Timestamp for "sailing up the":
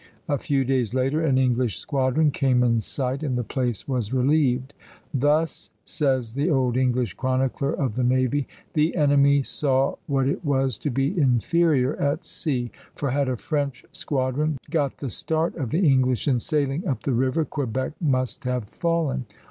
16.39-17.11